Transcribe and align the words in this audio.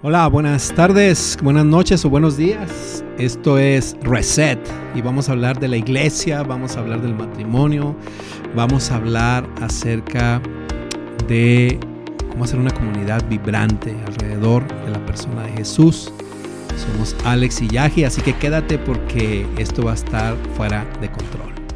Hola, 0.00 0.28
buenas 0.28 0.72
tardes, 0.76 1.36
buenas 1.42 1.64
noches 1.64 2.04
o 2.04 2.08
buenos 2.08 2.36
días. 2.36 3.02
Esto 3.18 3.58
es 3.58 3.96
Reset 4.00 4.60
y 4.94 5.00
vamos 5.00 5.28
a 5.28 5.32
hablar 5.32 5.58
de 5.58 5.66
la 5.66 5.76
iglesia, 5.76 6.44
vamos 6.44 6.76
a 6.76 6.80
hablar 6.80 7.02
del 7.02 7.16
matrimonio, 7.16 7.96
vamos 8.54 8.92
a 8.92 8.94
hablar 8.94 9.44
acerca 9.60 10.40
de 11.26 11.80
cómo 12.30 12.44
hacer 12.44 12.60
una 12.60 12.70
comunidad 12.70 13.28
vibrante 13.28 13.92
alrededor 14.06 14.68
de 14.84 14.92
la 14.92 15.04
persona 15.04 15.42
de 15.42 15.50
Jesús. 15.54 16.12
Somos 16.76 17.16
Alex 17.24 17.60
y 17.62 17.66
Yaji, 17.66 18.04
así 18.04 18.22
que 18.22 18.34
quédate 18.34 18.78
porque 18.78 19.48
esto 19.58 19.82
va 19.82 19.90
a 19.90 19.94
estar 19.94 20.36
fuera 20.54 20.86
de 21.00 21.10
control. 21.10 21.67